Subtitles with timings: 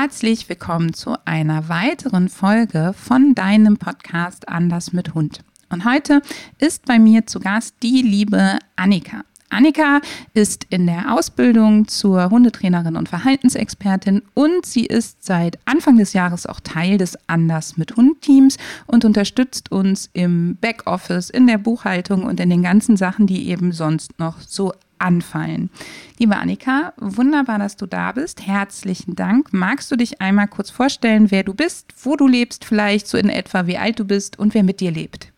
[0.00, 5.40] Herzlich willkommen zu einer weiteren Folge von deinem Podcast Anders mit Hund.
[5.70, 6.22] Und heute
[6.58, 9.22] ist bei mir zu Gast die liebe Annika.
[9.50, 10.00] Annika
[10.34, 16.46] ist in der Ausbildung zur Hundetrainerin und Verhaltensexpertin und sie ist seit Anfang des Jahres
[16.46, 18.56] auch Teil des Anders mit Hund Teams
[18.86, 23.72] und unterstützt uns im Backoffice, in der Buchhaltung und in den ganzen Sachen, die eben
[23.72, 25.70] sonst noch so anfallen.
[26.18, 28.46] Liebe Annika, wunderbar, dass du da bist.
[28.46, 29.52] Herzlichen Dank.
[29.52, 33.28] Magst du dich einmal kurz vorstellen, wer du bist, wo du lebst, vielleicht so in
[33.28, 35.32] etwa, wie alt du bist und wer mit dir lebt?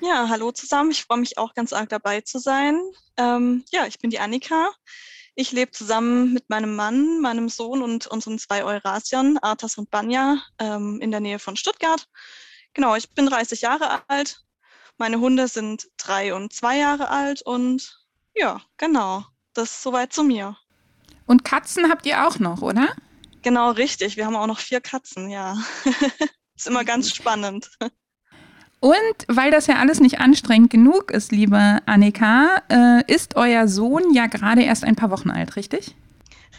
[0.00, 0.90] Ja, hallo zusammen.
[0.92, 2.80] Ich freue mich auch ganz arg dabei zu sein.
[3.16, 4.70] Ähm, ja, ich bin die Annika.
[5.34, 10.38] Ich lebe zusammen mit meinem Mann, meinem Sohn und unseren zwei Eurasiern, Arthas und Banja,
[10.58, 12.08] ähm, in der Nähe von Stuttgart.
[12.74, 14.40] Genau, ich bin 30 Jahre alt.
[14.98, 17.97] Meine Hunde sind drei und zwei Jahre alt und
[18.38, 19.24] ja, genau.
[19.54, 20.56] Das ist soweit zu mir.
[21.26, 22.88] Und Katzen habt ihr auch noch, oder?
[23.42, 24.16] Genau, richtig.
[24.16, 25.56] Wir haben auch noch vier Katzen, ja.
[26.56, 27.70] ist immer ganz spannend.
[28.80, 34.14] Und weil das ja alles nicht anstrengend genug ist, liebe Annika, äh, ist euer Sohn
[34.14, 35.96] ja gerade erst ein paar Wochen alt, richtig?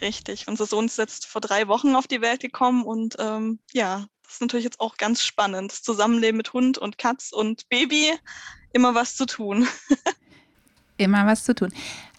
[0.02, 0.48] Richtig.
[0.48, 4.34] Unser Sohn ist jetzt vor drei Wochen auf die Welt gekommen und ähm, ja, das
[4.34, 5.72] ist natürlich jetzt auch ganz spannend.
[5.72, 8.14] Das Zusammenleben mit Hund und Katz und Baby,
[8.74, 9.68] immer was zu tun.
[11.00, 11.72] Immer was zu tun.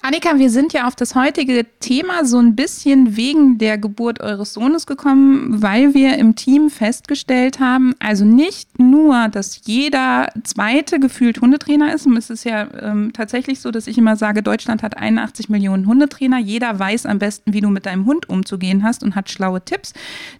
[0.02, 4.54] Annika, wir sind ja auf das heutige Thema so ein bisschen wegen der Geburt eures
[4.54, 11.42] Sohnes gekommen, weil wir im Team festgestellt haben, also nicht nur, dass jeder zweite gefühlt
[11.42, 12.06] Hundetrainer ist.
[12.06, 16.38] Es ist ja ähm, tatsächlich so, dass ich immer sage, Deutschland hat 81 Millionen Hundetrainer.
[16.38, 19.92] Jeder weiß am besten, wie du mit deinem Hund umzugehen hast und hat schlaue Tipps.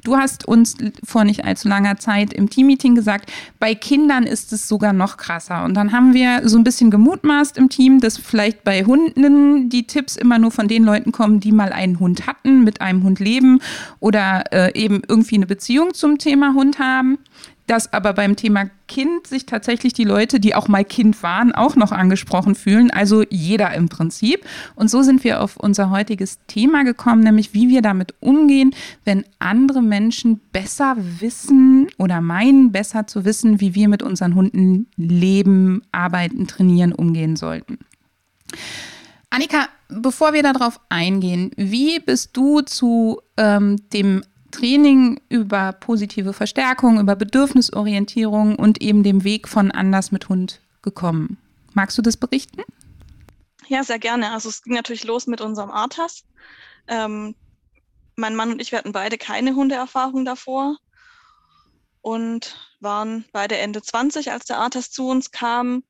[0.05, 4.69] Du hast uns vor nicht allzu langer Zeit im Teammeeting gesagt, bei Kindern ist es
[4.69, 5.65] sogar noch krasser.
[5.65, 9.87] Und dann haben wir so ein bisschen gemutmaßt im Team, dass vielleicht bei Hunden die
[9.87, 13.21] Tipps immer nur von den Leuten kommen, die mal einen Hund hatten, mit einem Hund
[13.21, 13.61] leben
[13.99, 17.19] oder äh, eben irgendwie eine Beziehung zum Thema Hund haben.
[17.67, 21.77] Dass aber beim Thema Kind sich tatsächlich die Leute, die auch mal Kind waren, auch
[21.77, 22.91] noch angesprochen fühlen.
[22.91, 24.45] Also jeder im Prinzip.
[24.75, 28.75] Und so sind wir auf unser heutiges Thema gekommen, nämlich wie wir damit umgehen,
[29.05, 34.89] wenn andere Menschen besser wissen oder meinen, besser zu wissen, wie wir mit unseren Hunden
[34.97, 37.79] leben, arbeiten, trainieren, umgehen sollten.
[39.31, 46.99] Annika, bevor wir darauf eingehen, wie bist du zu ähm, dem Training über positive Verstärkung,
[46.99, 51.39] über Bedürfnisorientierung und eben dem Weg von Anders mit Hund gekommen?
[51.75, 52.63] Magst du das berichten?
[53.69, 54.33] Ja, sehr gerne.
[54.33, 56.25] Also es ging natürlich los mit unserem Arthas.
[56.89, 57.37] Ähm,
[58.17, 60.77] mein Mann und ich, hatten beide keine Hundeerfahrung davor
[62.01, 65.85] und waren beide Ende 20, als der Arthas zu uns kam.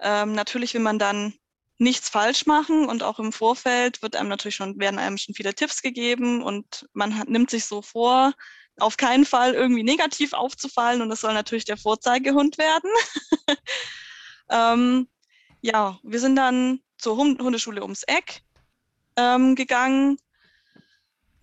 [0.00, 1.34] Ähm, natürlich will man dann
[1.78, 5.54] nichts falsch machen und auch im Vorfeld wird einem natürlich schon, werden einem schon viele
[5.54, 8.34] Tipps gegeben und man hat, nimmt sich so vor,
[8.80, 12.90] auf keinen Fall irgendwie negativ aufzufallen und das soll natürlich der Vorzeigehund werden.
[14.50, 15.08] ähm,
[15.60, 18.42] ja, wir sind dann zur Hundeschule ums Eck
[19.16, 20.18] ähm, gegangen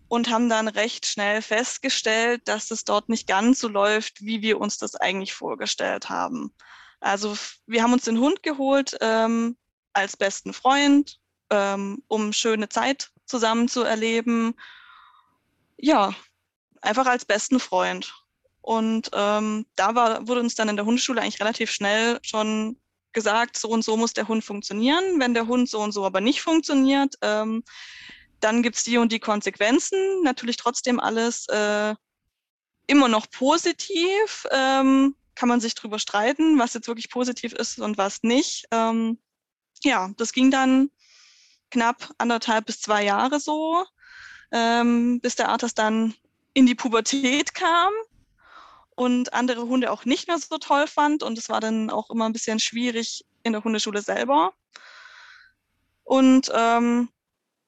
[0.08, 4.60] und haben dann recht schnell festgestellt, dass es dort nicht ganz so läuft, wie wir
[4.60, 6.54] uns das eigentlich vorgestellt haben.
[7.00, 7.36] Also
[7.66, 9.58] wir haben uns den Hund geholt, ähm,
[9.96, 11.20] als besten Freund,
[11.50, 14.56] ähm, um schöne Zeit zusammen zu erleben.
[15.78, 16.14] Ja,
[16.82, 18.14] einfach als besten Freund.
[18.62, 22.78] Und ähm, da war, wurde uns dann in der Hundeschule eigentlich relativ schnell schon
[23.14, 25.20] gesagt, so und so muss der Hund funktionieren.
[25.20, 27.64] Wenn der Hund so und so aber nicht funktioniert, ähm,
[28.40, 30.24] dann gibt es die und die Konsequenzen.
[30.24, 31.96] Natürlich trotzdem alles äh,
[32.88, 34.46] immer noch positiv.
[34.52, 38.66] Ähm, kann man sich drüber streiten, was jetzt wirklich positiv ist und was nicht.
[38.72, 39.20] Ähm,
[39.86, 40.90] ja, das ging dann
[41.72, 43.86] knapp anderthalb bis zwei Jahre so,
[44.52, 46.14] ähm, bis der Arthas dann
[46.54, 47.92] in die Pubertät kam
[48.96, 51.22] und andere Hunde auch nicht mehr so toll fand.
[51.22, 54.54] Und es war dann auch immer ein bisschen schwierig in der Hundeschule selber.
[56.04, 57.10] Und ähm,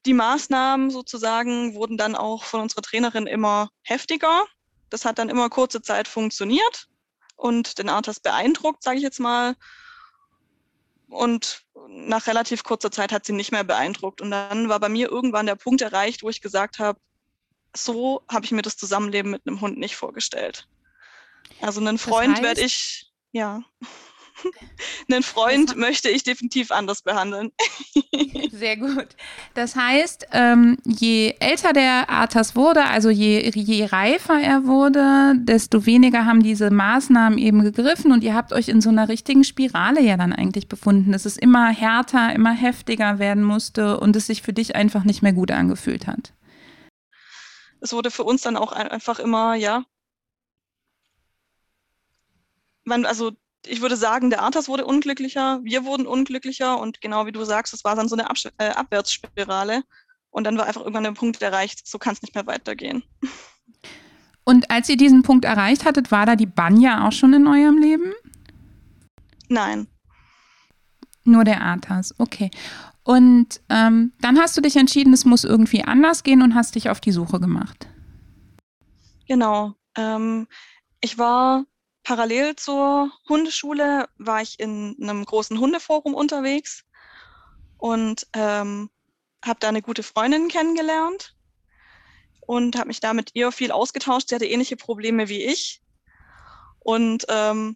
[0.06, 4.46] die Maßnahmen sozusagen wurden dann auch von unserer Trainerin immer heftiger.
[4.90, 6.88] Das hat dann immer kurze Zeit funktioniert
[7.36, 9.56] und den Arthas beeindruckt, sage ich jetzt mal.
[11.10, 14.22] Und nach relativ kurzer Zeit hat sie nicht mehr beeindruckt.
[14.22, 17.00] Und dann war bei mir irgendwann der Punkt erreicht, wo ich gesagt habe,
[17.76, 20.68] so habe ich mir das Zusammenleben mit einem Hund nicht vorgestellt.
[21.62, 23.62] Also einen Freund das heißt, werde ich, ja.
[25.12, 27.52] Einen Freund möchte ich definitiv anders behandeln.
[28.52, 29.08] Sehr gut.
[29.54, 35.86] Das heißt, ähm, je älter der Arthas wurde, also je, je reifer er wurde, desto
[35.86, 40.02] weniger haben diese Maßnahmen eben gegriffen und ihr habt euch in so einer richtigen Spirale
[40.02, 44.42] ja dann eigentlich befunden, dass es immer härter, immer heftiger werden musste und es sich
[44.42, 46.34] für dich einfach nicht mehr gut angefühlt hat.
[47.80, 49.84] Es wurde für uns dann auch einfach immer, ja,
[52.88, 53.34] man, also
[53.66, 57.74] ich würde sagen, der Arthas wurde unglücklicher, wir wurden unglücklicher und genau wie du sagst,
[57.74, 59.84] es war dann so eine Abs äh, Abwärtsspirale
[60.30, 63.04] und dann war einfach irgendwann der Punkt erreicht, so kann es nicht mehr weitergehen.
[64.44, 67.78] Und als ihr diesen Punkt erreicht hattet, war da die Banja auch schon in eurem
[67.80, 68.14] Leben?
[69.50, 69.88] Nein.
[71.26, 72.50] Nur der Arthas, okay.
[73.04, 76.90] Und ähm, dann hast du dich entschieden, es muss irgendwie anders gehen und hast dich
[76.90, 77.88] auf die Suche gemacht.
[79.28, 79.74] Genau.
[79.98, 80.48] Ähm,
[81.02, 81.66] ich war
[82.08, 86.86] Parallel zur Hundeschule war ich in einem großen Hundeforum unterwegs
[87.78, 88.90] und ähm,
[89.44, 91.36] habe da eine gute Freundin kennengelernt
[92.40, 94.30] und habe mich da mit ihr viel ausgetauscht.
[94.30, 95.82] Sie hatte ähnliche Probleme wie ich
[96.80, 97.76] und ähm,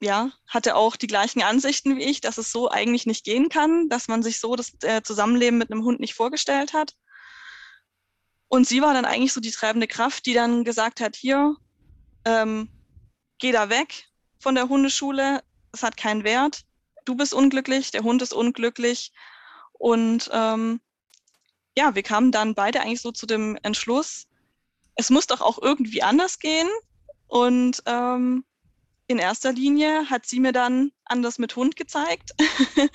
[0.00, 3.88] ja, hatte auch die gleichen Ansichten wie ich, dass es so eigentlich nicht gehen kann,
[3.88, 6.94] dass man sich so das äh, Zusammenleben mit einem Hund nicht vorgestellt hat.
[8.46, 11.56] Und sie war dann eigentlich so die treibende Kraft, die dann gesagt hat, hier,
[12.24, 12.70] ähm,
[13.38, 14.06] geh da weg
[14.38, 15.42] von der Hundeschule,
[15.72, 16.64] es hat keinen Wert,
[17.04, 19.12] du bist unglücklich, der Hund ist unglücklich.
[19.72, 20.80] Und ähm,
[21.76, 24.26] ja, wir kamen dann beide eigentlich so zu dem Entschluss,
[24.96, 26.68] es muss doch auch irgendwie anders gehen.
[27.28, 28.44] Und ähm,
[29.06, 32.32] in erster Linie hat sie mir dann anders mit Hund gezeigt.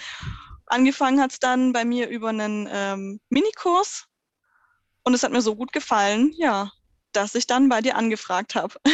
[0.66, 4.06] Angefangen hat es dann bei mir über einen ähm, Minikurs.
[5.04, 6.72] Und es hat mir so gut gefallen, ja,
[7.13, 8.75] dass ich dann bei dir angefragt habe.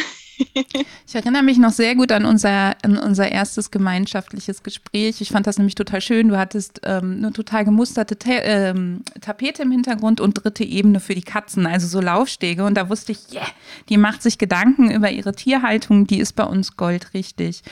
[1.06, 5.20] Ich erinnere mich noch sehr gut an unser, an unser erstes gemeinschaftliches Gespräch.
[5.20, 6.28] Ich fand das nämlich total schön.
[6.28, 11.14] Du hattest ähm, eine total gemusterte Ta ähm, Tapete im Hintergrund und dritte Ebene für
[11.14, 12.64] die Katzen, also so Laufstege.
[12.64, 13.48] Und da wusste ich, yeah,
[13.88, 17.62] die macht sich Gedanken über ihre Tierhaltung, die ist bei uns goldrichtig.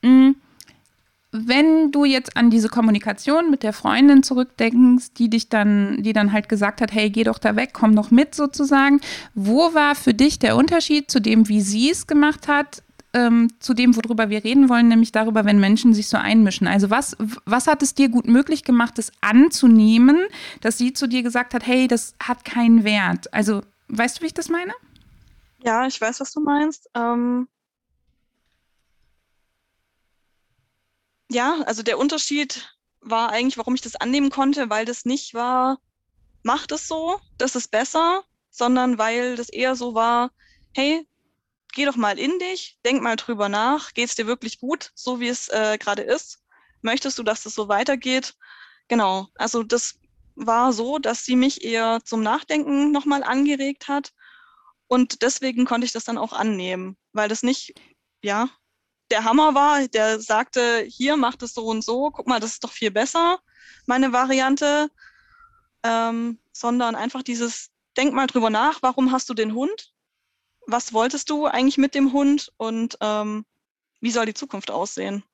[0.00, 0.36] Mhm
[1.32, 6.32] wenn du jetzt an diese Kommunikation mit der Freundin zurückdenkst, die dich dann, die dann
[6.32, 9.00] halt gesagt hat, hey, geh doch da weg, komm doch mit sozusagen.
[9.34, 12.82] Wo war für dich der Unterschied zu dem, wie sie es gemacht hat,
[13.12, 16.66] ähm, zu dem, worüber wir reden wollen, nämlich darüber, wenn Menschen sich so einmischen.
[16.66, 20.18] Also was, was hat es dir gut möglich gemacht, das anzunehmen,
[20.60, 23.32] dass sie zu dir gesagt hat, hey, das hat keinen Wert.
[23.32, 24.72] Also weißt du, wie ich das meine?
[25.62, 26.88] Ja, ich weiß, was du meinst.
[26.94, 27.48] Ähm,
[31.30, 35.78] ja, also der Unterschied war eigentlich, warum ich das annehmen konnte, weil das nicht war,
[36.42, 40.32] mach das so, das ist besser, sondern weil das eher so war,
[40.74, 41.06] hey,
[41.72, 45.28] geh doch mal in dich, denk mal drüber nach, geht's dir wirklich gut, so wie
[45.28, 46.42] es äh, gerade ist?
[46.82, 48.34] Möchtest du, dass das so weitergeht?
[48.88, 49.98] Genau, also das
[50.34, 54.12] war so, dass sie mich eher zum Nachdenken nochmal angeregt hat
[54.88, 57.74] und deswegen konnte ich das dann auch annehmen, weil das nicht,
[58.22, 58.48] ja,
[59.10, 62.64] der Hammer war, der sagte, hier macht es so und so, guck mal, das ist
[62.64, 63.40] doch viel besser,
[63.86, 64.90] meine Variante,
[65.82, 69.92] ähm, sondern einfach dieses, denk mal drüber nach, warum hast du den Hund?
[70.66, 73.44] Was wolltest du eigentlich mit dem Hund und ähm,
[74.00, 75.24] wie soll die Zukunft aussehen?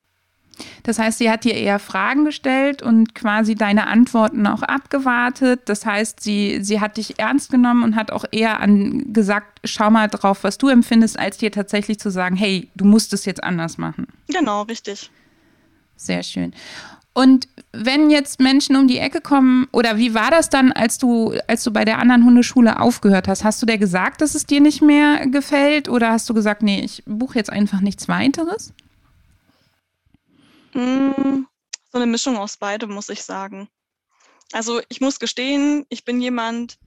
[0.82, 5.62] Das heißt, sie hat dir eher Fragen gestellt und quasi deine Antworten auch abgewartet.
[5.66, 9.90] Das heißt, sie, sie hat dich ernst genommen und hat auch eher an gesagt, schau
[9.90, 13.42] mal drauf, was du empfindest, als dir tatsächlich zu sagen, hey, du musst es jetzt
[13.42, 14.06] anders machen.
[14.28, 15.10] Genau, richtig.
[15.96, 16.52] Sehr schön.
[17.12, 21.32] Und wenn jetzt Menschen um die Ecke kommen, oder wie war das dann, als du,
[21.46, 23.42] als du bei der anderen Hundeschule aufgehört hast?
[23.42, 25.88] Hast du dir gesagt, dass es dir nicht mehr gefällt?
[25.88, 28.74] Oder hast du gesagt, nee, ich buche jetzt einfach nichts weiteres?
[30.76, 31.49] Hm,
[31.90, 33.71] so eine Mischung aus beidem, muss ich sagen.
[34.52, 36.78] Also ich muss gestehen, ich bin jemand,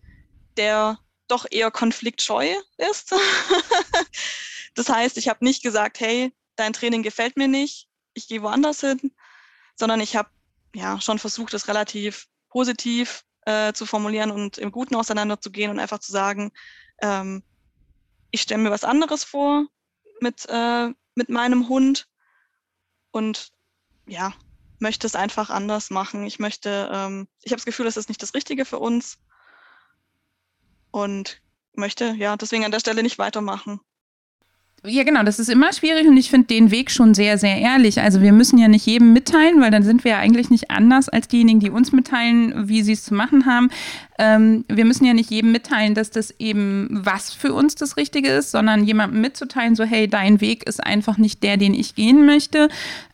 [0.57, 3.15] der doch eher konfliktscheu ist.
[4.75, 8.81] das heißt, ich habe nicht gesagt, hey, dein Training gefällt mir nicht, ich gehe woanders
[8.81, 9.11] hin,
[9.75, 10.29] sondern ich habe
[10.75, 15.99] ja schon versucht, es relativ positiv äh, zu formulieren und im Guten auseinanderzugehen und einfach
[15.99, 16.51] zu sagen,
[17.01, 17.41] ähm,
[18.29, 19.65] ich stelle mir was anderes vor
[20.21, 22.07] mit, äh, mit meinem Hund
[23.09, 23.51] und
[24.09, 24.33] ja,
[24.79, 26.25] möchte es einfach anders machen.
[26.25, 29.17] Ich möchte, ähm, ich habe das Gefühl, das ist nicht das Richtige für uns
[30.91, 31.41] und
[31.73, 33.79] möchte ja deswegen an der Stelle nicht weitermachen.
[34.85, 37.99] Ja, genau, das ist immer schwierig und ich finde den Weg schon sehr, sehr ehrlich.
[37.99, 41.09] Also wir müssen ja nicht jedem mitteilen, weil dann sind wir ja eigentlich nicht anders
[41.09, 43.69] als diejenigen, die uns mitteilen, wie sie es zu machen haben.
[44.19, 48.27] Ähm, wir müssen ja nicht jedem mitteilen, dass das eben was für uns das Richtige
[48.27, 52.25] ist, sondern jemandem mitzuteilen, so hey, dein Weg ist einfach nicht der, den ich gehen
[52.25, 52.67] möchte,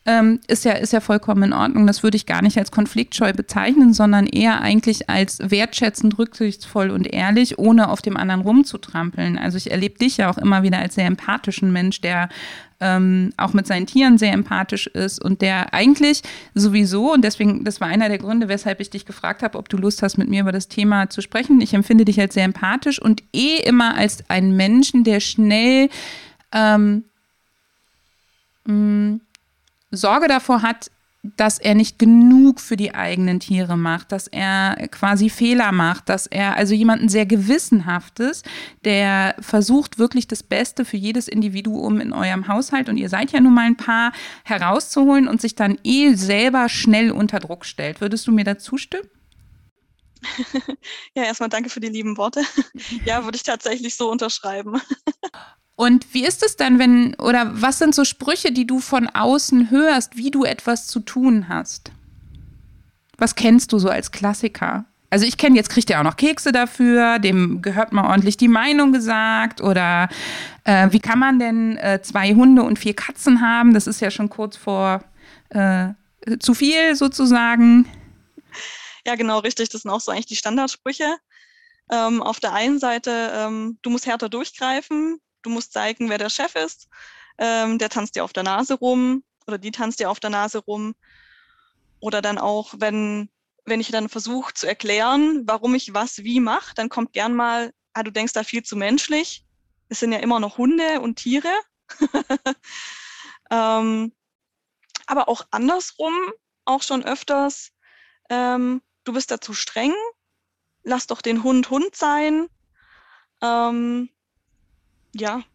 [0.07, 1.85] ähm, ist, ja, ist ja vollkommen in Ordnung.
[1.85, 7.05] Das würde ich gar nicht als konfliktscheu bezeichnen, sondern eher eigentlich als wertschätzend, rücksichtsvoll und
[7.13, 9.37] ehrlich, ohne auf dem anderen rumzutrampeln.
[9.37, 12.29] Also ich erlebe dich ja auch immer wieder als sehr empathischen Mensch, der
[12.79, 16.21] ähm, auch mit seinen Tieren sehr empathisch ist und der eigentlich
[16.53, 19.77] sowieso, und deswegen, das war einer der Gründe, weshalb ich dich gefragt habe, ob du
[19.77, 21.61] Lust hast, mit mir über das Thema zu sprechen.
[21.61, 25.89] Ich empfinde dich als sehr empathisch und eh immer als einen Menschen, der schnell
[26.51, 27.05] ähm,
[28.65, 29.21] mh, mm,
[29.91, 30.91] Sorge davor hat,
[31.37, 36.27] dass er nicht genug für die eigenen Tiere macht, dass er quasi Fehler macht, dass
[36.27, 38.43] er also jemanden sehr gewissenhaftes,
[38.83, 43.39] der versucht wirklich das Beste für jedes Individuum in eurem Haushalt und ihr seid ja
[43.39, 44.11] nun mal ein paar
[44.43, 48.01] herauszuholen und sich dann eh selber schnell unter Druck stellt.
[48.01, 49.09] Würdest du mir da zustimmen?
[51.15, 52.41] Ja, erstmal danke für die lieben Worte.
[53.05, 54.81] Ja, würde ich tatsächlich so unterschreiben.
[55.75, 59.71] Und wie ist es dann, wenn, oder was sind so Sprüche, die du von außen
[59.71, 61.91] hörst, wie du etwas zu tun hast?
[63.17, 64.85] Was kennst du so als Klassiker?
[65.09, 68.47] Also ich kenne, jetzt kriegt er auch noch Kekse dafür, dem gehört mal ordentlich die
[68.47, 69.61] Meinung gesagt.
[69.61, 70.09] Oder
[70.63, 73.73] äh, wie kann man denn äh, zwei Hunde und vier Katzen haben?
[73.73, 75.03] Das ist ja schon kurz vor
[75.49, 75.89] äh,
[76.39, 77.85] zu viel sozusagen.
[79.05, 79.69] Ja, genau, richtig.
[79.69, 81.17] Das sind auch so eigentlich die Standardsprüche.
[81.91, 86.29] Ähm, auf der einen Seite, ähm, du musst härter durchgreifen, du musst zeigen, wer der
[86.29, 86.87] Chef ist.
[87.37, 90.59] Ähm, der tanzt dir auf der Nase rum oder die tanzt dir auf der Nase
[90.59, 90.95] rum.
[91.99, 93.29] Oder dann auch, wenn,
[93.65, 97.73] wenn ich dann versuche zu erklären, warum ich was wie mache, dann kommt gern mal,
[97.93, 99.45] ah, du denkst da viel zu menschlich.
[99.89, 101.53] Es sind ja immer noch Hunde und Tiere.
[103.51, 104.11] ähm,
[105.05, 106.13] aber auch andersrum,
[106.65, 107.71] auch schon öfters,
[108.29, 109.93] ähm, du bist da zu streng,
[110.83, 112.47] lass doch den Hund Hund sein.
[113.41, 114.09] Ähm,
[115.19, 115.54] ja.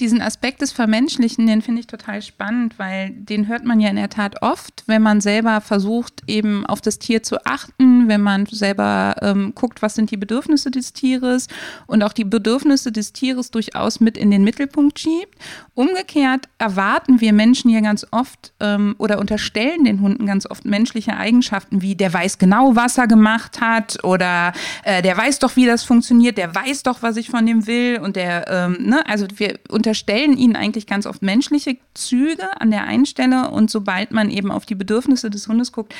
[0.00, 3.96] Diesen Aspekt des Vermenschlichen, den finde ich total spannend, weil den hört man ja in
[3.96, 8.46] der Tat oft, wenn man selber versucht, eben auf das Tier zu achten, wenn man
[8.46, 11.48] selber ähm, guckt, was sind die Bedürfnisse des Tieres
[11.86, 15.34] und auch die Bedürfnisse des Tieres durchaus mit in den Mittelpunkt schiebt.
[15.74, 21.16] Umgekehrt erwarten wir Menschen ja ganz oft ähm, oder unterstellen den Hunden ganz oft menschliche
[21.16, 24.54] Eigenschaften wie der weiß genau, was er gemacht hat oder
[24.84, 28.00] äh, der weiß doch, wie das funktioniert, der weiß doch, was ich von dem will
[28.02, 29.58] und der, ähm, ne, also wir
[29.90, 34.52] unterstellen ihnen eigentlich ganz oft menschliche Züge an der einen Stelle und sobald man eben
[34.52, 35.92] auf die Bedürfnisse des Hundes guckt,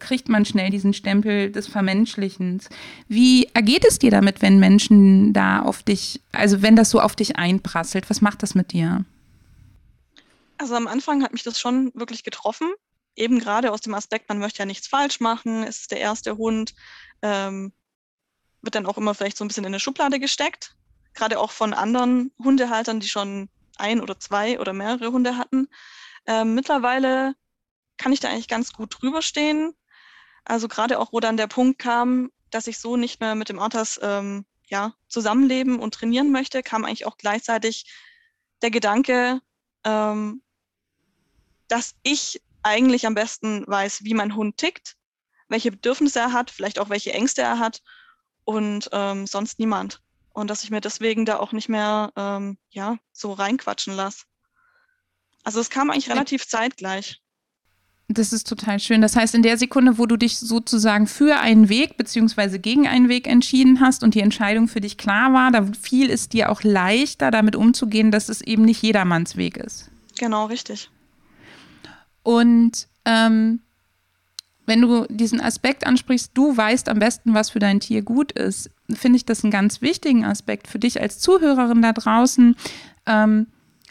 [0.00, 2.68] kriegt man schnell diesen Stempel des Vermenschlichens.
[3.06, 7.14] Wie ergeht es dir damit, wenn Menschen da auf dich, also wenn das so auf
[7.14, 8.10] dich einprasselt?
[8.10, 9.04] Was macht das mit dir?
[10.58, 12.72] Also am Anfang hat mich das schon wirklich getroffen.
[13.14, 16.74] Eben gerade aus dem Aspekt, man möchte ja nichts falsch machen, ist der erste Hund,
[17.22, 17.72] ähm,
[18.60, 20.74] wird dann auch immer vielleicht so ein bisschen in eine Schublade gesteckt.
[21.16, 25.68] Gerade auch von anderen Hundehaltern, die schon ein oder zwei oder mehrere Hunde hatten.
[26.26, 27.34] Ähm, mittlerweile
[27.96, 29.74] kann ich da eigentlich ganz gut drüber stehen.
[30.44, 33.58] Also gerade auch, wo dann der Punkt kam, dass ich so nicht mehr mit dem
[33.58, 37.90] Arthas ähm, ja, zusammenleben und trainieren möchte, kam eigentlich auch gleichzeitig
[38.62, 39.40] der Gedanke,
[39.84, 40.42] ähm,
[41.68, 44.96] dass ich eigentlich am besten weiß, wie mein Hund tickt,
[45.48, 47.82] welche Bedürfnisse er hat, vielleicht auch welche Ängste er hat
[48.44, 50.02] und ähm, sonst niemand.
[50.36, 54.24] Und dass ich mir deswegen da auch nicht mehr ähm, ja, so reinquatschen lasse.
[55.44, 57.22] Also es kam eigentlich relativ zeitgleich.
[58.08, 59.00] Das ist total schön.
[59.00, 63.08] Das heißt, in der Sekunde, wo du dich sozusagen für einen Weg beziehungsweise gegen einen
[63.08, 66.62] Weg entschieden hast und die Entscheidung für dich klar war, da fiel es dir auch
[66.62, 69.90] leichter, damit umzugehen, dass es eben nicht jedermanns Weg ist.
[70.18, 70.90] Genau, richtig.
[72.22, 73.62] Und ähm,
[74.66, 78.70] wenn du diesen Aspekt ansprichst, du weißt am besten, was für dein Tier gut ist,
[78.92, 82.56] finde ich das einen ganz wichtigen Aspekt für dich als Zuhörerin da draußen.
[83.06, 83.46] Ähm,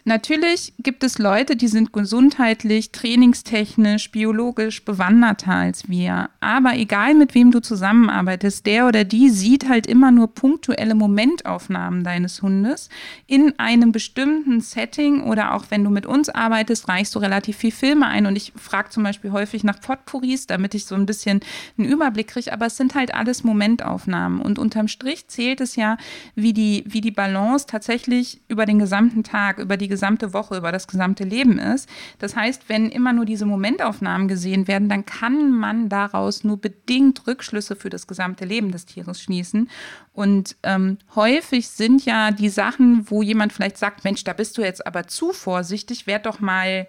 [0.08, 6.30] Natürlich gibt es Leute, die sind gesundheitlich, trainingstechnisch, biologisch bewanderter als wir.
[6.38, 12.04] Aber egal mit wem du zusammenarbeitest, der oder die sieht halt immer nur punktuelle Momentaufnahmen
[12.04, 12.88] deines Hundes
[13.26, 17.72] in einem bestimmten Setting oder auch wenn du mit uns arbeitest, reichst du relativ viel
[17.72, 18.26] Filme ein.
[18.26, 21.40] Und ich frage zum Beispiel häufig nach Potpourris, damit ich so ein bisschen
[21.78, 22.52] einen Überblick kriege.
[22.52, 24.40] Aber es sind halt alles Momentaufnahmen.
[24.40, 25.96] Und unterm Strich zählt es ja,
[26.36, 30.72] wie die, wie die Balance tatsächlich über den gesamten Tag, über die gesamte Woche, über
[30.72, 31.88] das gesamte Leben ist.
[32.18, 37.26] Das heißt, wenn immer nur diese Momentaufnahmen gesehen werden, dann kann man daraus nur bedingt
[37.26, 39.70] Rückschlüsse für das gesamte Leben des Tieres schließen.
[40.12, 44.62] Und ähm, häufig sind ja die Sachen, wo jemand vielleicht sagt, Mensch, da bist du
[44.62, 46.86] jetzt aber zu vorsichtig, werd doch mal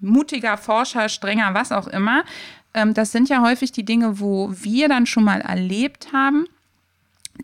[0.00, 2.24] mutiger Forscher, strenger, was auch immer.
[2.72, 6.46] ähm, das sind ja häufig die Dinge, wo wir dann schon mal erlebt haben,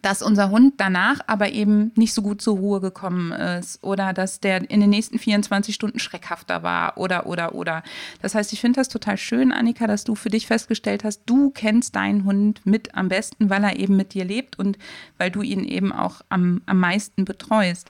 [0.02, 4.40] dass unser Hund danach aber eben nicht so gut zur Ruhe gekommen ist oder dass
[4.40, 7.82] der in den nächsten 24 Stunden schreckhafter war oder, oder, oder.
[8.20, 11.50] Das heißt, ich finde das total schön, Annika, dass du für dich festgestellt hast, du
[11.50, 14.78] kennst deinen Hund mit am besten, weil er eben mit dir lebt und
[15.18, 17.88] weil du ihn eben auch am, am meisten betreust.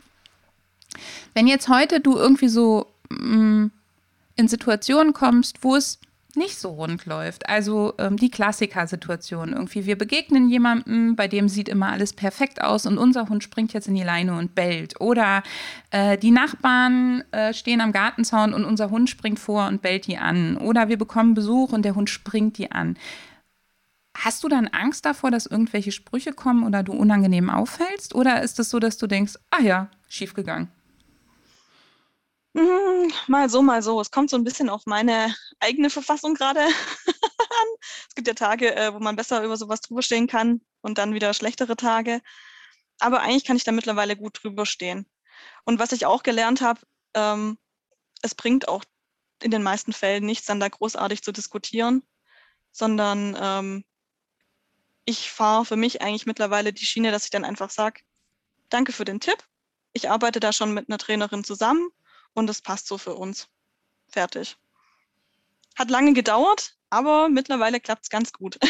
[1.32, 3.70] Wenn jetzt heute du irgendwie so mh, mm,
[4.36, 5.98] in Situationen kommst, wo es
[6.36, 7.48] nicht so rund läuft.
[7.48, 9.86] Also ähm, die Klassikersituation irgendwie.
[9.86, 13.88] Wir begegnen jemandem, bei dem sieht immer alles perfekt aus und unser Hund springt jetzt
[13.88, 15.00] in die Leine und bellt.
[15.00, 15.42] Oder
[15.90, 20.18] äh, die Nachbarn äh, stehen am Gartenzaun und unser Hund springt vor und bellt die
[20.18, 20.56] an.
[20.56, 22.96] Oder wir bekommen Besuch und der Hund springt die an.
[24.16, 28.14] Hast du dann Angst davor, dass irgendwelche Sprüche kommen oder du unangenehm auffällst?
[28.14, 30.68] Oder ist es so, dass du denkst, ah ja, schiefgegangen?
[32.56, 34.00] Hm, mal so, mal so.
[34.00, 36.60] Es kommt so ein bisschen auf meine eigene Verfassung gerade
[37.54, 37.68] an.
[38.08, 41.14] Es gibt ja Tage, äh, wo man besser über sowas drüber stehen kann und dann
[41.14, 42.20] wieder schlechtere Tage.
[43.00, 45.06] Aber eigentlich kann ich da mittlerweile gut drüber stehen.
[45.64, 46.80] Und was ich auch gelernt habe,
[47.14, 47.58] ähm,
[48.22, 48.84] es bringt auch
[49.42, 52.02] in den meisten Fällen nichts, dann da großartig zu diskutieren,
[52.72, 53.84] sondern ähm,
[55.04, 58.00] ich fahre für mich eigentlich mittlerweile die Schiene, dass ich dann einfach sage,
[58.70, 59.44] danke für den Tipp.
[59.92, 61.88] Ich arbeite da schon mit einer Trainerin zusammen
[62.32, 63.48] und es passt so für uns.
[64.08, 64.56] Fertig.
[65.76, 68.58] Hat lange gedauert, aber mittlerweile klappt es ganz gut.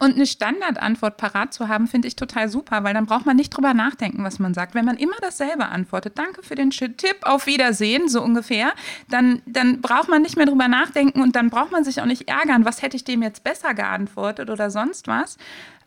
[0.00, 3.50] Und eine Standardantwort parat zu haben, finde ich total super, weil dann braucht man nicht
[3.50, 4.76] drüber nachdenken, was man sagt.
[4.76, 8.74] Wenn man immer dasselbe antwortet, danke für den Tipp, auf Wiedersehen, so ungefähr,
[9.10, 12.28] dann, dann braucht man nicht mehr drüber nachdenken und dann braucht man sich auch nicht
[12.28, 15.36] ärgern, was hätte ich dem jetzt besser geantwortet oder sonst was.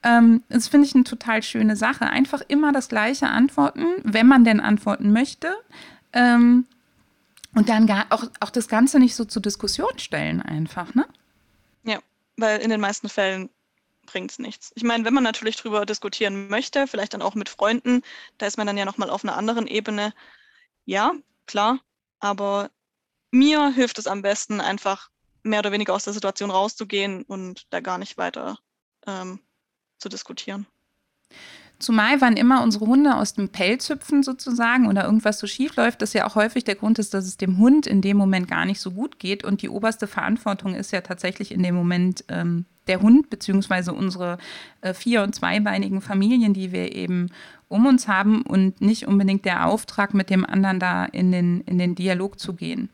[0.04, 2.06] Ähm, das finde ich eine total schöne Sache.
[2.08, 5.56] Einfach immer das gleiche antworten, wenn man denn antworten möchte.
[6.12, 6.66] Ähm,
[7.56, 11.08] und dann auch, auch das Ganze nicht so zur Diskussion stellen, einfach, ne?
[11.84, 12.00] Ja,
[12.38, 13.50] weil in den meisten Fällen
[14.06, 14.72] bringt es nichts.
[14.76, 18.02] Ich meine, wenn man natürlich drüber diskutieren möchte, vielleicht dann auch mit Freunden,
[18.38, 20.14] da ist man dann ja nochmal auf einer anderen Ebene.
[20.86, 21.12] Ja,
[21.46, 21.80] klar,
[22.20, 22.72] aber
[23.32, 25.10] mir hilft es am besten, einfach
[25.44, 28.60] mehr oder weniger aus der Situation rauszugehen und da gar nicht weiter
[29.08, 29.40] ähm,
[29.98, 30.68] zu diskutieren.
[31.82, 36.04] Zumal, wann immer unsere Hunde aus dem Pelz hüpfen sozusagen oder irgendwas so schief läuft,
[36.04, 38.66] das ja auch häufig der Grund ist, dass es dem Hund in dem Moment gar
[38.66, 39.44] nicht so gut geht.
[39.44, 44.38] Und die oberste Verantwortung ist ja tatsächlich in dem Moment ähm, der Hund beziehungsweise unsere
[44.82, 47.30] äh, vier- und zweibeinigen Familien, die wir eben
[47.68, 51.80] um uns haben und nicht unbedingt der Auftrag, mit dem anderen da in den, in
[51.80, 52.90] den Dialog zu gehen.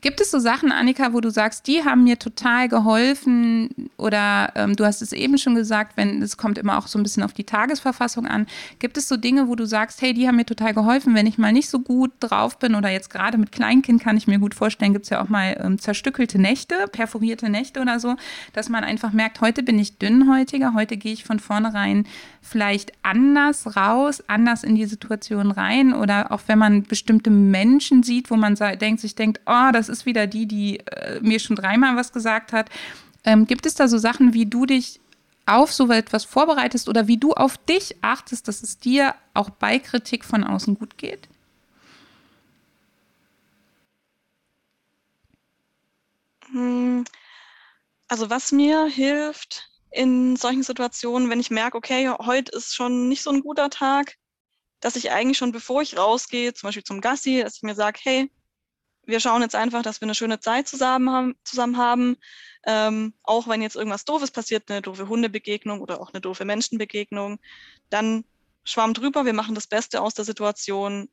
[0.00, 4.74] Gibt es so Sachen, Annika, wo du sagst, die haben mir total geholfen oder ähm,
[4.74, 7.34] du hast es eben schon gesagt, wenn es kommt immer auch so ein bisschen auf
[7.34, 8.46] die Tagesverfassung an.
[8.78, 11.36] Gibt es so Dinge, wo du sagst, hey, die haben mir total geholfen, wenn ich
[11.36, 14.54] mal nicht so gut drauf bin oder jetzt gerade mit Kleinkind kann ich mir gut
[14.54, 18.16] vorstellen, gibt es ja auch mal ähm, zerstückelte Nächte, perforierte Nächte oder so,
[18.54, 22.06] dass man einfach merkt, heute bin ich dünnhäutiger, heute gehe ich von vornherein
[22.40, 28.30] vielleicht anders raus, anders in die Situation rein oder auch wenn man bestimmte Menschen sieht,
[28.30, 31.96] wo man denkt, sich denkt, oh, das ist wieder die, die äh, mir schon dreimal
[31.96, 32.70] was gesagt hat.
[33.24, 35.00] Ähm, gibt es da so Sachen, wie du dich
[35.46, 39.78] auf so etwas vorbereitest oder wie du auf dich achtest, dass es dir auch bei
[39.78, 41.28] Kritik von außen gut geht?
[46.52, 47.04] Hm,
[48.08, 53.22] also was mir hilft in solchen Situationen, wenn ich merke, okay, heute ist schon nicht
[53.22, 54.16] so ein guter Tag,
[54.80, 58.00] dass ich eigentlich schon bevor ich rausgehe, zum Beispiel zum Gassi, dass ich mir sage,
[58.02, 58.30] hey,
[59.10, 61.36] wir schauen jetzt einfach, dass wir eine schöne Zeit zusammen haben.
[61.44, 62.16] Zusammen haben.
[62.66, 67.38] Ähm, auch wenn jetzt irgendwas Doofes passiert, eine doofe Hundebegegnung oder auch eine doofe Menschenbegegnung,
[67.88, 68.24] dann
[68.64, 71.08] schwamm drüber, wir machen das Beste aus der Situation,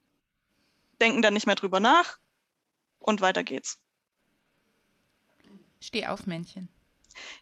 [1.00, 2.18] denken dann nicht mehr drüber nach
[3.00, 3.80] und weiter geht's.
[5.80, 6.70] Steh auf, Männchen.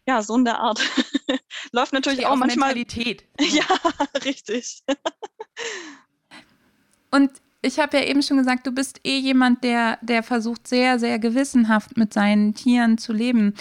[0.06, 0.80] Ja, so in der Art.
[1.72, 2.74] Läuft natürlich Steh auch manchmal.
[2.74, 3.24] Mentalität.
[3.40, 3.66] Ja,
[4.24, 4.82] richtig.
[7.10, 7.30] Und
[7.66, 11.18] ich habe ja eben schon gesagt, du bist eh jemand, der, der versucht, sehr, sehr
[11.18, 13.54] gewissenhaft mit seinen Tieren zu leben.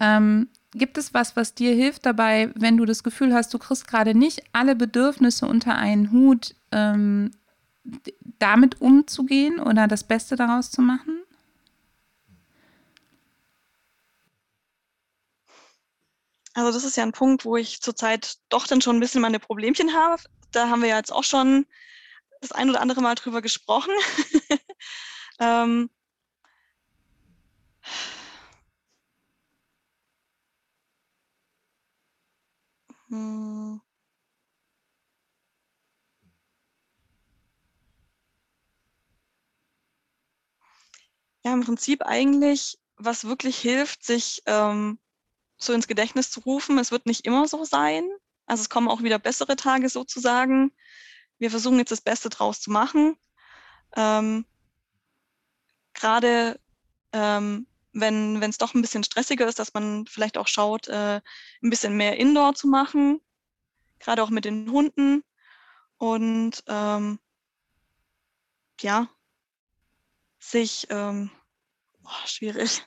[0.00, 3.86] Ähm, gibt es was, was dir hilft dabei, wenn du das Gefühl hast, du kriegst
[3.86, 7.30] gerade nicht alle Bedürfnisse unter einen Hut, ähm,
[8.38, 11.20] damit umzugehen oder das Beste daraus zu machen?
[16.54, 19.40] Also das ist ja ein Punkt, wo ich zurzeit doch dann schon ein bisschen meine
[19.40, 20.22] Problemchen habe.
[20.52, 21.66] Da haben wir ja jetzt auch schon
[22.44, 23.92] das ein oder andere Mal drüber gesprochen.
[25.40, 25.90] ähm,
[33.08, 33.78] hm.
[41.44, 44.98] Ja, im Prinzip eigentlich was wirklich hilft, sich ähm,
[45.58, 46.78] so ins Gedächtnis zu rufen.
[46.78, 48.08] Es wird nicht immer so sein.
[48.46, 50.72] Also es kommen auch wieder bessere Tage sozusagen.
[51.38, 53.16] Wir versuchen jetzt das Beste draus zu machen.
[53.96, 54.44] Ähm,
[55.92, 56.60] Gerade
[57.12, 61.20] ähm, wenn es doch ein bisschen stressiger ist, dass man vielleicht auch schaut, äh,
[61.62, 63.20] ein bisschen mehr Indoor zu machen,
[64.00, 65.22] gerade auch mit den Hunden.
[65.96, 67.20] Und ähm,
[68.80, 69.08] ja,
[70.40, 71.30] sich, ähm,
[72.04, 72.84] oh, schwierig.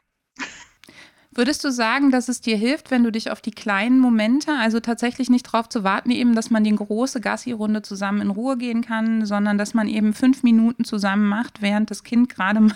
[1.38, 4.80] Würdest du sagen, dass es dir hilft, wenn du dich auf die kleinen Momente, also
[4.80, 8.82] tatsächlich nicht darauf zu warten, eben, dass man die große Gassi-Runde zusammen in Ruhe gehen
[8.82, 12.74] kann, sondern dass man eben fünf Minuten zusammen macht, während das Kind gerade mal,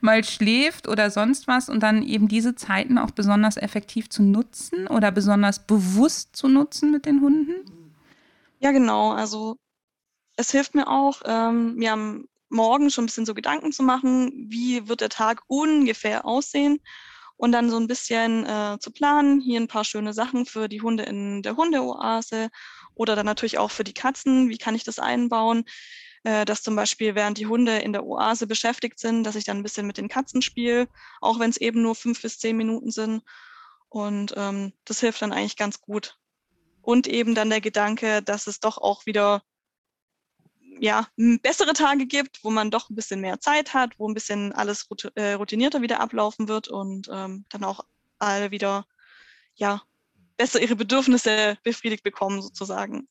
[0.00, 4.86] mal schläft oder sonst was und dann eben diese Zeiten auch besonders effektiv zu nutzen
[4.86, 7.52] oder besonders bewusst zu nutzen mit den Hunden?
[8.60, 9.12] Ja, genau.
[9.12, 9.58] Also
[10.36, 14.32] es hilft mir auch, ähm, mir am Morgen schon ein bisschen so Gedanken zu machen,
[14.48, 16.80] wie wird der Tag ungefähr aussehen
[17.40, 19.40] und dann so ein bisschen äh, zu planen.
[19.40, 22.50] Hier ein paar schöne Sachen für die Hunde in der Hundeoase
[22.94, 24.50] oder dann natürlich auch für die Katzen.
[24.50, 25.64] Wie kann ich das einbauen?
[26.22, 29.56] Äh, dass zum Beispiel, während die Hunde in der Oase beschäftigt sind, dass ich dann
[29.56, 30.86] ein bisschen mit den Katzen spiele,
[31.22, 33.22] auch wenn es eben nur fünf bis zehn Minuten sind.
[33.88, 36.18] Und ähm, das hilft dann eigentlich ganz gut.
[36.82, 39.42] Und eben dann der Gedanke, dass es doch auch wieder
[40.78, 44.52] ja, bessere Tage gibt, wo man doch ein bisschen mehr Zeit hat, wo ein bisschen
[44.52, 47.80] alles äh, routinierter wieder ablaufen wird und ähm, dann auch
[48.18, 48.86] alle wieder
[49.54, 49.82] ja,
[50.36, 53.08] besser ihre Bedürfnisse befriedigt bekommen, sozusagen.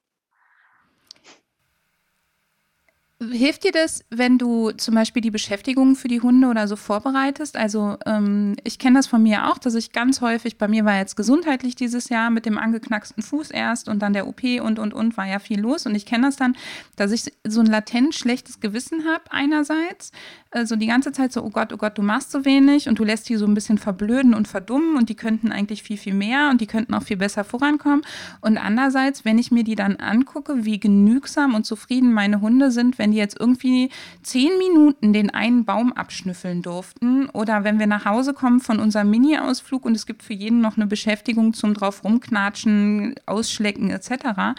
[3.21, 7.57] Hilft dir das, wenn du zum Beispiel die Beschäftigung für die Hunde oder so vorbereitest?
[7.57, 10.97] Also ähm, ich kenne das von mir auch, dass ich ganz häufig, bei mir war
[10.97, 14.93] jetzt gesundheitlich dieses Jahr mit dem angeknacksten Fuß erst und dann der OP und, und,
[14.93, 15.85] und, war ja viel los.
[15.85, 16.55] Und ich kenne das dann,
[16.95, 20.13] dass ich so ein latent schlechtes Gewissen habe einerseits,
[20.51, 23.03] also die ganze Zeit so, oh Gott, oh Gott, du machst so wenig und du
[23.03, 26.49] lässt die so ein bisschen verblöden und verdummen und die könnten eigentlich viel, viel mehr
[26.49, 28.01] und die könnten auch viel besser vorankommen.
[28.41, 32.97] Und andererseits, wenn ich mir die dann angucke, wie genügsam und zufrieden meine Hunde sind,
[32.97, 33.89] wenn die jetzt irgendwie
[34.23, 39.09] zehn Minuten den einen Baum abschnüffeln durften oder wenn wir nach Hause kommen von unserem
[39.09, 44.55] Mini-Ausflug und es gibt für jeden noch eine Beschäftigung zum drauf rumknatschen, ausschlecken etc.,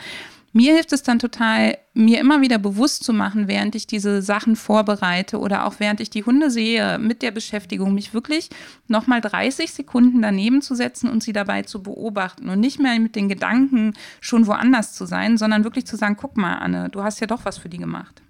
[0.53, 4.57] mir hilft es dann total, mir immer wieder bewusst zu machen, während ich diese Sachen
[4.57, 8.51] vorbereite oder auch während ich die Hunde sehe mit der Beschäftigung, mich wirklich
[8.89, 13.15] nochmal 30 Sekunden daneben zu setzen und sie dabei zu beobachten und nicht mehr mit
[13.15, 17.21] den Gedanken schon woanders zu sein, sondern wirklich zu sagen, guck mal, Anne, du hast
[17.21, 18.21] ja doch was für die gemacht.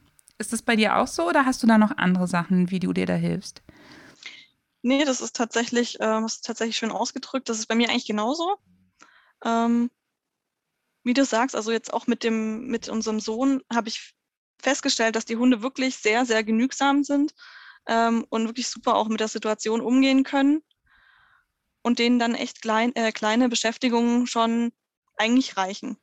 [0.40, 2.94] Ist das bei dir auch so oder hast du da noch andere Sachen, wie du
[2.94, 3.60] dir da hilfst?
[4.80, 7.50] Nee, das ist tatsächlich, äh, ist tatsächlich schön ausgedrückt.
[7.50, 8.56] Das ist bei mir eigentlich genauso.
[9.44, 9.90] Ähm,
[11.04, 14.14] wie du sagst, also jetzt auch mit dem, mit unserem Sohn habe ich
[14.58, 17.34] festgestellt, dass die Hunde wirklich sehr, sehr genügsam sind
[17.86, 20.62] ähm, und wirklich super auch mit der Situation umgehen können
[21.82, 24.72] und denen dann echt klein, äh, kleine Beschäftigungen schon
[25.18, 25.98] eigentlich reichen.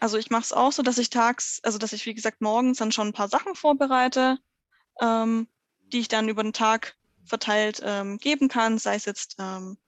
[0.00, 2.78] Also ich mache es auch so, dass ich tags, also dass ich wie gesagt morgens
[2.78, 4.38] dann schon ein paar Sachen vorbereite,
[5.00, 5.48] ähm,
[5.92, 9.78] die ich dann über den Tag verteilt ähm, geben kann, sei es jetzt ähm,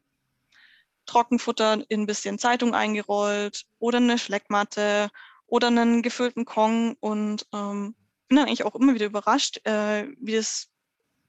[1.07, 5.11] Trockenfutter in ein bisschen Zeitung eingerollt oder eine Schleckmatte
[5.47, 6.97] oder einen gefüllten Kong.
[7.01, 7.94] Und ähm,
[8.29, 10.71] bin dann eigentlich auch immer wieder überrascht, äh, wie es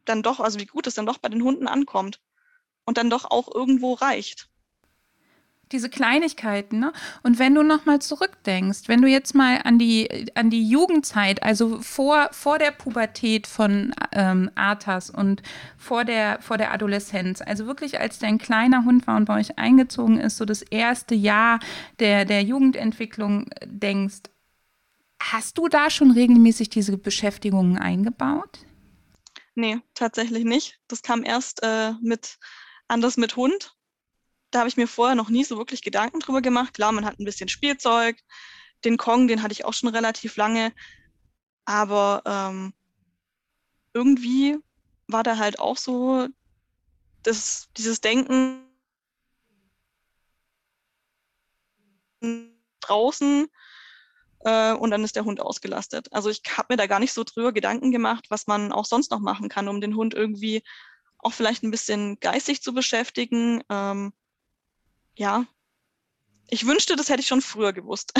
[0.06, 2.22] dann doch, also wie gut es dann doch bei den Hunden ankommt
[2.86, 4.49] und dann doch auch irgendwo reicht
[5.72, 6.80] diese Kleinigkeiten.
[6.80, 6.94] Ne?
[7.24, 11.80] Und wenn du nochmal zurückdenkst, wenn du jetzt mal an die, an die Jugendzeit, also
[11.82, 15.42] vor, vor der Pubertät von ähm, Arthas und
[15.78, 19.58] vor der, vor der Adoleszenz, also wirklich als dein kleiner Hund war und bei euch
[19.58, 21.60] eingezogen ist, so das erste Jahr
[22.00, 24.24] der, der Jugendentwicklung denkst,
[25.22, 28.60] hast du da schon regelmäßig diese Beschäftigungen eingebaut?
[29.56, 30.80] Nee, tatsächlich nicht.
[30.88, 32.40] Das kam erst äh, mit
[32.88, 33.76] anders mit Hund
[34.52, 36.74] da habe ich mir vorher noch nie so wirklich Gedanken drüber gemacht.
[36.74, 38.18] Klar, man hat ein bisschen Spielzeug.
[38.86, 40.74] Den Kong, den hatte ich auch schon relativ lange.
[41.66, 42.74] Aber ähm,
[43.94, 44.58] irgendwie
[45.08, 46.28] war da halt auch so
[47.24, 48.66] das, dieses Denken
[52.82, 53.48] draußen
[54.42, 56.12] äh, und dann ist der Hund ausgelastet.
[56.12, 59.12] Also ich habe mir da gar nicht so drüber Gedanken gemacht, was man auch sonst
[59.12, 60.64] noch machen kann, um den Hund irgendwie
[61.20, 63.62] auch vielleicht ein bisschen geistig zu beschäftigen.
[63.70, 64.14] Ähm,
[65.20, 65.46] ja,
[66.50, 68.14] ich wünschte, das hätte ich schon früher gewusst.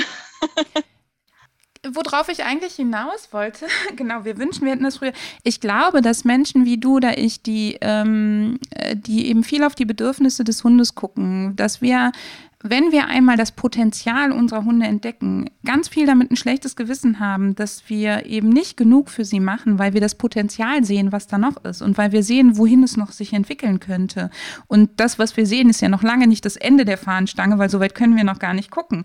[1.94, 5.14] worauf ich eigentlich hinaus wollte, genau, wir wünschen, wir hätten das früher.
[5.42, 9.74] Ich glaube, dass Menschen wie du oder ich, die, ähm, äh, die eben viel auf
[9.74, 12.12] die Bedürfnisse des Hundes gucken, dass wir
[12.62, 17.54] wenn wir einmal das Potenzial unserer Hunde entdecken, ganz viel damit ein schlechtes Gewissen haben,
[17.54, 21.38] dass wir eben nicht genug für sie machen, weil wir das Potenzial sehen, was da
[21.38, 24.30] noch ist und weil wir sehen, wohin es noch sich entwickeln könnte.
[24.66, 27.70] Und das, was wir sehen, ist ja noch lange nicht das Ende der Fahnenstange, weil
[27.70, 29.04] so weit können wir noch gar nicht gucken.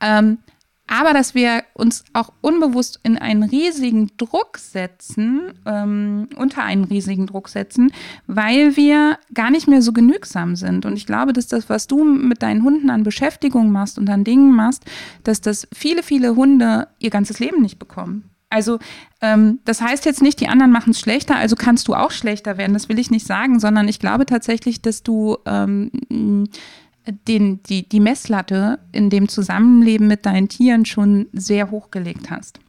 [0.00, 0.38] Ähm,
[0.86, 7.26] aber dass wir uns auch unbewusst in einen riesigen Druck setzen, ähm, unter einen riesigen
[7.26, 7.92] Druck setzen,
[8.26, 10.86] weil wir gar nicht mehr so genügsam sind.
[10.86, 14.24] Und ich glaube, dass das, was du mit deinen Hunden an Beschäftigung machst und an
[14.24, 14.84] Dingen machst,
[15.24, 18.30] dass das viele, viele Hunde ihr ganzes Leben nicht bekommen.
[18.48, 18.78] Also
[19.20, 22.58] ähm, das heißt jetzt nicht, die anderen machen es schlechter, also kannst du auch schlechter
[22.58, 25.90] werden, das will ich nicht sagen, sondern ich glaube tatsächlich, dass du ähm,
[27.28, 32.60] den, die, die Messlatte in dem Zusammenleben mit deinen Tieren schon sehr hochgelegt hast.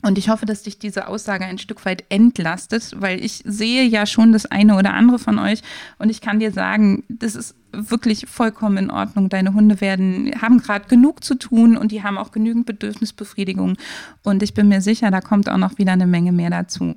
[0.00, 4.06] Und ich hoffe, dass dich diese Aussage ein Stück weit entlastet, weil ich sehe ja
[4.06, 5.60] schon das eine oder andere von euch
[5.98, 9.28] und ich kann dir sagen, das ist wirklich vollkommen in Ordnung.
[9.28, 13.76] Deine Hunde werden, haben gerade genug zu tun und die haben auch genügend Bedürfnisbefriedigung.
[14.22, 16.94] Und ich bin mir sicher, da kommt auch noch wieder eine Menge mehr dazu.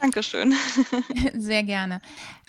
[0.00, 0.54] Dankeschön.
[1.34, 2.00] Sehr gerne.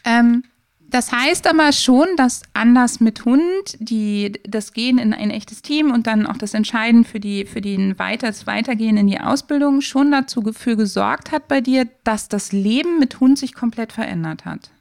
[0.05, 0.43] Ähm,
[0.89, 5.91] das heißt aber schon, dass anders mit Hund, die, das Gehen in ein echtes Team
[5.91, 9.81] und dann auch das Entscheiden für, die, für den Weiter, das Weitergehen in die Ausbildung
[9.81, 14.45] schon dazu dafür gesorgt hat bei dir, dass das Leben mit Hund sich komplett verändert
[14.45, 14.71] hat.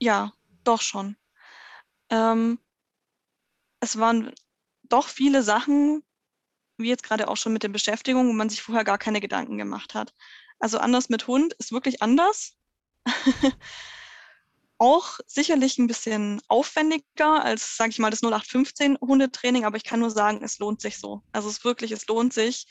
[0.00, 0.32] Ja,
[0.64, 1.16] doch schon.
[2.10, 2.58] Ähm,
[3.78, 4.32] es waren
[4.82, 6.02] doch viele Sachen,
[6.76, 9.58] wie jetzt gerade auch schon mit den Beschäftigungen, wo man sich vorher gar keine Gedanken
[9.58, 10.12] gemacht hat.
[10.58, 12.56] Also anders mit Hund ist wirklich anders.
[14.82, 20.00] auch sicherlich ein bisschen aufwendiger als, sage ich mal, das 0815 Hundetraining, aber ich kann
[20.00, 21.22] nur sagen, es lohnt sich so.
[21.30, 22.66] Also es wirklich, es lohnt sich.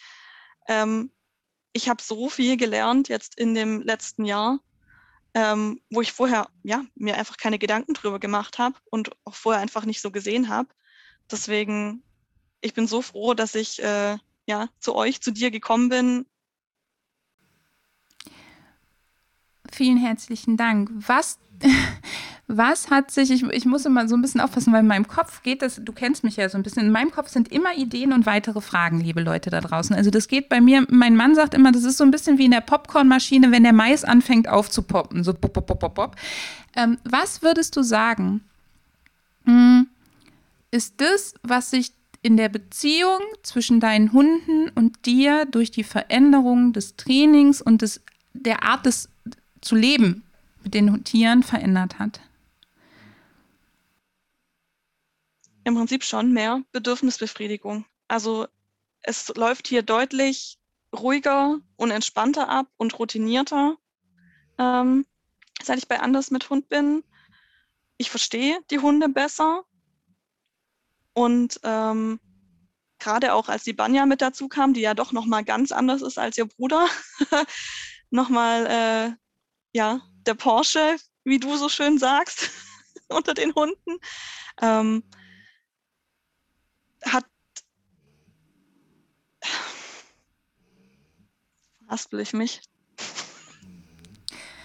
[0.68, 1.14] Ähm,
[1.72, 4.60] ich habe so viel gelernt jetzt in dem letzten Jahr,
[5.36, 9.62] ähm, wo ich vorher ja mir einfach keine Gedanken drüber gemacht habe und auch vorher
[9.62, 10.68] einfach nicht so gesehen habe.
[11.32, 12.04] Deswegen,
[12.60, 16.26] ich bin so froh, dass ich äh, ja zu euch, zu dir gekommen bin.
[19.72, 20.90] Vielen herzlichen Dank.
[20.94, 21.40] Was
[22.58, 25.42] was hat sich, ich, ich muss immer so ein bisschen aufpassen, weil in meinem Kopf
[25.42, 28.12] geht das, du kennst mich ja so ein bisschen, in meinem Kopf sind immer Ideen
[28.12, 29.96] und weitere Fragen, liebe Leute da draußen.
[29.96, 32.46] Also das geht bei mir, mein Mann sagt immer, das ist so ein bisschen wie
[32.46, 36.16] in der Popcornmaschine, wenn der Mais anfängt aufzupoppen, so pop, pop, pop, pop, pop.
[36.76, 38.42] Ähm, was würdest du sagen,
[39.46, 39.88] hm,
[40.72, 46.74] ist das, was sich in der Beziehung zwischen deinen Hunden und dir durch die Veränderung
[46.74, 48.02] des Trainings und des,
[48.34, 49.10] der Art des
[49.62, 50.24] zu leben
[50.64, 52.20] mit den Tieren verändert hat?
[55.64, 57.86] Im Prinzip schon mehr Bedürfnisbefriedigung.
[58.08, 58.48] Also
[59.02, 60.60] es läuft hier deutlich
[60.96, 63.78] ruhiger und entspannter ab und routinierter,
[64.58, 65.06] ähm,
[65.64, 67.04] seit ich bei Anders mit Hund bin.
[67.98, 69.64] Ich verstehe die Hunde besser
[71.14, 72.20] und ähm,
[73.00, 76.02] gerade auch als die Banja mit dazu kam, die ja doch noch mal ganz anders
[76.02, 76.88] ist als ihr Bruder,
[78.10, 79.16] noch mal äh,
[79.74, 82.50] ja der Porsche, wie du so schön sagst,
[83.08, 83.98] unter den Hunden,
[84.62, 85.04] ähm,
[87.06, 87.26] hat
[91.88, 92.62] haspel ich mich.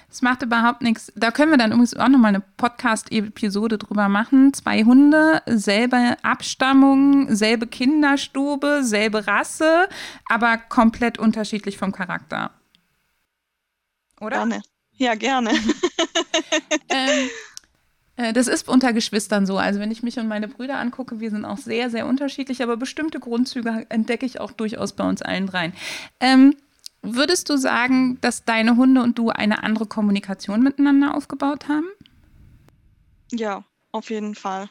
[0.09, 1.12] Es macht überhaupt nichts.
[1.14, 4.55] Da können wir dann übrigens auch nochmal eine Podcast-Episode drüber machen.
[4.55, 9.90] Zwei Hunde, selbe Abstammung, selbe Kinderstube, selbe Rasse,
[10.31, 12.53] aber komplett unterschiedlich vom Charakter.
[14.19, 14.38] Oder?
[14.38, 14.62] Gerne.
[14.97, 15.51] Ja, gerne.
[16.89, 17.29] ähm,
[18.17, 19.59] äh, das ist unter Geschwistern so.
[19.59, 22.77] Also wenn ich mich und meine Brüder angucke, wir sind auch sehr, sehr unterschiedlich, aber
[22.77, 25.73] bestimmte Grundzüge entdecke ich auch durchaus bei uns allen dreien.
[26.21, 26.57] Ähm,
[27.03, 31.87] würdest du sagen, dass deine Hunde und du eine andere Kommunikation miteinander aufgebaut haben?
[33.33, 34.69] Ja, auf jeden Fall.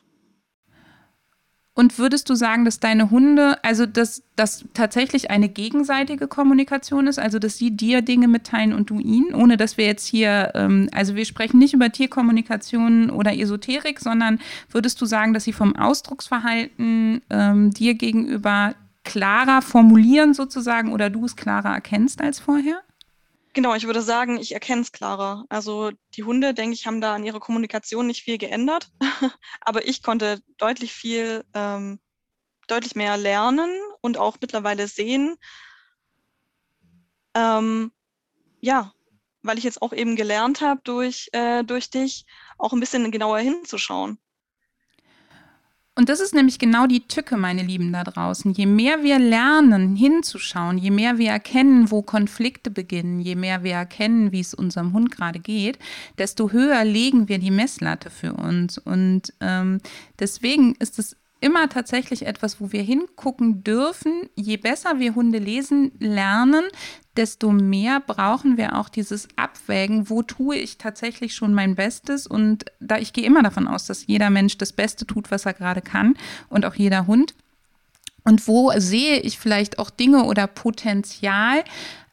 [1.78, 7.20] Und würdest du sagen, dass deine Hunde, also dass das tatsächlich eine gegenseitige Kommunikation ist,
[7.20, 10.90] also dass sie dir Dinge mitteilen und du ihnen, ohne dass wir jetzt hier, ähm,
[10.94, 14.40] also wir sprechen nicht über Tierkommunikation oder Esoterik, sondern
[14.72, 21.26] würdest du sagen, dass sie vom Ausdrucksverhalten ähm, dir gegenüber klarer formulieren sozusagen oder du
[21.26, 22.82] es klarer erkennst als vorher?
[23.56, 25.46] Genau, ich würde sagen, ich erkenne es klarer.
[25.48, 28.90] Also die Hunde, denke ich, haben da an ihrer Kommunikation nicht viel geändert,
[29.62, 32.02] aber ich konnte deutlich viel, ähm,
[32.68, 35.38] deutlich mehr lernen und auch mittlerweile sehen.
[37.34, 37.94] Ähm,
[38.60, 38.92] ja,
[39.42, 42.26] weil ich jetzt auch eben gelernt habe, durch, äh, durch dich
[42.58, 44.20] auch ein bisschen genauer hinzuschauen.
[45.98, 48.52] Und das ist nämlich genau die Tücke, meine Lieben da draußen.
[48.52, 53.76] Je mehr wir lernen, hinzuschauen, je mehr wir erkennen, wo Konflikte beginnen, je mehr wir
[53.76, 55.80] erkennen, wie es unserem Hund gerade geht,
[56.18, 58.78] desto höher legen wir die Messlatte für uns.
[58.78, 59.80] Und ähm,
[60.20, 64.28] deswegen ist es immer tatsächlich etwas, wo wir hingucken dürfen.
[64.36, 66.64] Je besser wir Hunde lesen lernen,
[67.16, 72.26] desto mehr brauchen wir auch dieses Abwägen, wo tue ich tatsächlich schon mein Bestes.
[72.26, 75.54] Und da ich gehe immer davon aus, dass jeder Mensch das Beste tut, was er
[75.54, 76.16] gerade kann
[76.50, 77.36] und auch jeder Hund.
[78.24, 81.64] Und wo sehe ich vielleicht auch Dinge oder Potenzial,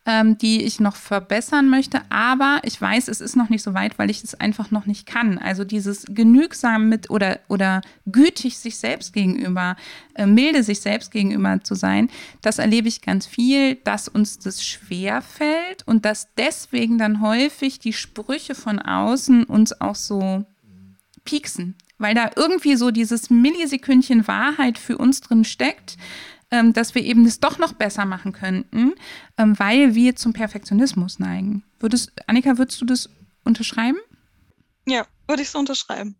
[0.04, 2.00] ähm, die ich noch verbessern möchte.
[2.10, 5.06] Aber ich weiß, es ist noch nicht so weit, weil ich es einfach noch nicht
[5.06, 5.38] kann.
[5.38, 9.76] Also dieses genügsam mit oder, oder gütig sich selbst gegenüber,
[10.14, 12.10] äh, milde sich selbst gegenüber zu sein,
[12.40, 17.78] das erlebe ich ganz viel, dass uns das schwer fällt und dass deswegen dann häufig
[17.78, 20.44] die Sprüche von außen uns auch so
[21.24, 25.96] pieksen, weil da irgendwie so dieses Millisekündchen Wahrheit für uns drin steckt
[26.52, 28.92] ähm, dass wir eben das doch noch besser machen könnten,
[29.38, 31.64] ähm, weil wir zum Perfektionismus neigen.
[31.80, 33.08] Würdest, Annika, würdest du das
[33.42, 33.98] unterschreiben?
[34.86, 36.14] Ja, würde ich so unterschreiben.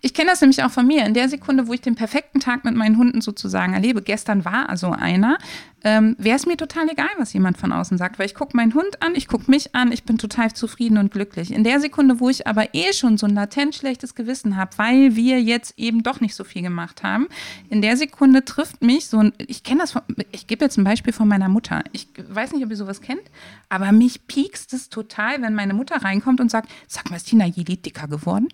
[0.00, 1.04] Ich kenne das nämlich auch von mir.
[1.04, 4.68] In der Sekunde, wo ich den perfekten Tag mit meinen Hunden sozusagen erlebe, gestern war
[4.68, 5.38] also einer,
[5.82, 8.74] ähm, wäre es mir total egal, was jemand von außen sagt, weil ich gucke meinen
[8.74, 11.52] Hund an, ich gucke mich an, ich bin total zufrieden und glücklich.
[11.52, 15.16] In der Sekunde, wo ich aber eh schon so ein latent schlechtes Gewissen habe, weil
[15.16, 17.26] wir jetzt eben doch nicht so viel gemacht haben,
[17.68, 20.84] in der Sekunde trifft mich so ein, ich kenne das, von, ich gebe jetzt ein
[20.84, 21.82] Beispiel von meiner Mutter.
[21.92, 23.22] Ich weiß nicht, ob ihr sowas kennt,
[23.68, 27.46] aber mich piekst es total, wenn meine Mutter reinkommt und sagt, sag mal, ist Tina
[27.46, 28.48] Jeli dicker geworden?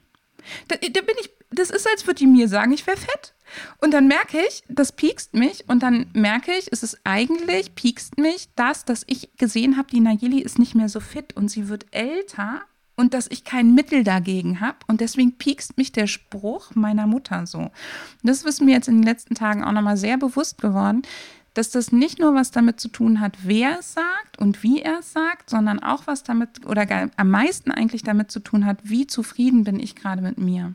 [0.68, 3.34] Da, da bin ich, das ist, als würde die mir sagen, ich wäre fett.
[3.80, 8.18] Und dann merke ich, das piekst mich und dann merke ich, es ist eigentlich, piekst
[8.18, 11.68] mich das, dass ich gesehen habe, die Nayeli ist nicht mehr so fit und sie
[11.68, 12.62] wird älter
[12.96, 14.78] und dass ich kein Mittel dagegen habe.
[14.86, 17.70] Und deswegen piekst mich der Spruch meiner Mutter so.
[18.22, 21.02] Das ist mir jetzt in den letzten Tagen auch nochmal sehr bewusst geworden,
[21.54, 24.98] dass das nicht nur was damit zu tun hat, wer es sagt und wie er
[24.98, 28.78] es sagt, sondern auch was damit oder gar, am meisten eigentlich damit zu tun hat,
[28.82, 30.74] wie zufrieden bin ich gerade mit mir.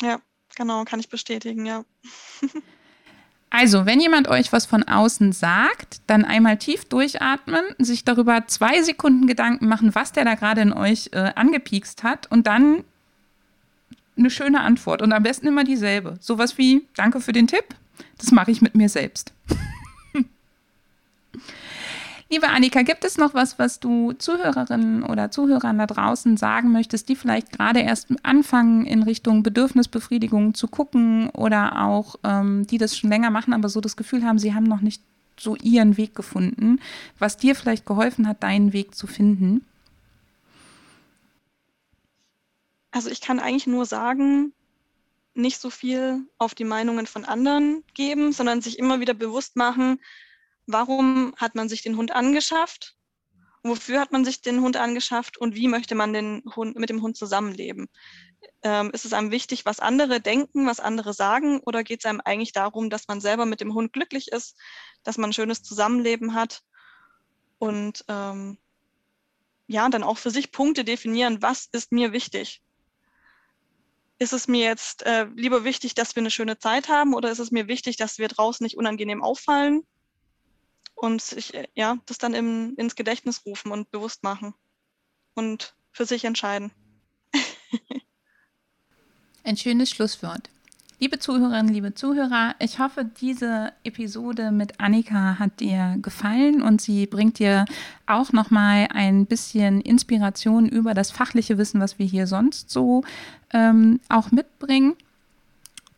[0.00, 0.18] Ja,
[0.56, 1.84] genau, kann ich bestätigen, ja.
[3.52, 8.80] Also, wenn jemand euch was von außen sagt, dann einmal tief durchatmen, sich darüber zwei
[8.82, 12.84] Sekunden Gedanken machen, was der da gerade in euch äh, angepiekst hat und dann
[14.16, 16.16] eine schöne Antwort und am besten immer dieselbe.
[16.20, 17.64] Sowas wie Danke für den Tipp,
[18.18, 19.32] das mache ich mit mir selbst.
[22.32, 27.08] Liebe Annika, gibt es noch was, was du Zuhörerinnen oder Zuhörern da draußen sagen möchtest,
[27.08, 32.96] die vielleicht gerade erst anfangen, in Richtung Bedürfnisbefriedigung zu gucken oder auch ähm, die das
[32.96, 35.02] schon länger machen, aber so das Gefühl haben, sie haben noch nicht
[35.36, 36.80] so ihren Weg gefunden,
[37.18, 39.64] was dir vielleicht geholfen hat, deinen Weg zu finden?
[42.92, 44.52] Also ich kann eigentlich nur sagen,
[45.34, 50.00] nicht so viel auf die Meinungen von anderen geben, sondern sich immer wieder bewusst machen,
[50.66, 52.96] warum hat man sich den Hund angeschafft,
[53.62, 55.38] wofür hat man sich den Hund angeschafft?
[55.38, 57.88] Und wie möchte man den Hund, mit dem Hund zusammenleben.
[58.62, 62.20] Ähm, ist es einem wichtig, was andere denken, was andere sagen, oder geht es einem
[62.24, 64.56] eigentlich darum, dass man selber mit dem Hund glücklich ist,
[65.02, 66.62] dass man ein schönes Zusammenleben hat?
[67.58, 68.58] Und ähm,
[69.66, 72.62] ja, dann auch für sich Punkte definieren, was ist mir wichtig
[74.20, 77.38] ist es mir jetzt äh, lieber wichtig, dass wir eine schöne Zeit haben oder ist
[77.38, 79.82] es mir wichtig, dass wir draußen nicht unangenehm auffallen?
[80.94, 84.54] Und sich, äh, ja, das dann im, ins Gedächtnis rufen und bewusst machen
[85.34, 86.70] und für sich entscheiden.
[89.42, 90.50] Ein schönes Schlusswort.
[91.02, 97.06] Liebe Zuhörerinnen, liebe Zuhörer, ich hoffe, diese Episode mit Annika hat dir gefallen und sie
[97.06, 97.64] bringt dir
[98.04, 103.02] auch noch mal ein bisschen Inspiration über das fachliche Wissen, was wir hier sonst so
[103.54, 104.94] ähm, auch mitbringen.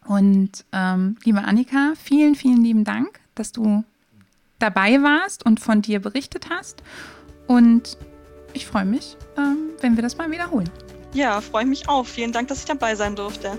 [0.06, 3.82] Und ähm, liebe Annika, vielen, vielen lieben Dank, dass du
[4.60, 6.80] dabei warst und von dir berichtet hast.
[7.48, 7.98] Und
[8.52, 10.70] ich freue mich, ähm, wenn wir das mal wiederholen.
[11.12, 12.06] Ja, freue mich auch.
[12.06, 13.58] Vielen Dank, dass ich dabei sein durfte.